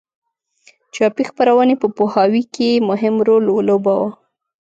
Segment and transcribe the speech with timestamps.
[0.93, 4.09] چاپي خپرونې په پوهاوي کې مهم رول ولوباوه.